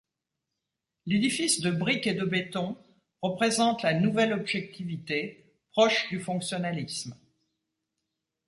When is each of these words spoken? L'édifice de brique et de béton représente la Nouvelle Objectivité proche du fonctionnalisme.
L'édifice 1.05 1.61
de 1.61 1.69
brique 1.69 2.07
et 2.07 2.15
de 2.15 2.25
béton 2.25 2.75
représente 3.21 3.83
la 3.83 3.93
Nouvelle 3.93 4.33
Objectivité 4.33 5.59
proche 5.73 6.09
du 6.09 6.19
fonctionnalisme. 6.19 7.15